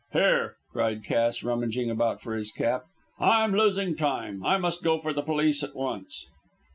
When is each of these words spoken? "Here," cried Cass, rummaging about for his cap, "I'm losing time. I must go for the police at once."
"Here," 0.13 0.55
cried 0.73 1.03
Cass, 1.03 1.43
rummaging 1.43 1.91
about 1.91 2.23
for 2.23 2.33
his 2.35 2.51
cap, 2.51 2.85
"I'm 3.19 3.55
losing 3.55 3.95
time. 3.95 4.43
I 4.43 4.57
must 4.57 4.81
go 4.81 4.97
for 4.97 5.13
the 5.13 5.21
police 5.21 5.61
at 5.63 5.75
once." 5.75 6.25